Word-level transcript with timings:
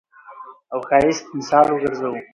او 0.73 0.79
ښايست 0.89 1.25
مثال 1.37 1.67
وګرځوو. 1.69 2.19